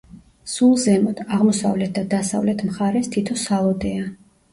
სულ 0.51 0.71
ზემოთ, 0.83 1.19
აღმოსავლეთ 1.37 1.91
და 1.97 2.03
დასავლეთ 2.13 2.63
მხარეს 2.71 3.11
თითო 3.17 3.37
სალოდეა. 3.43 4.09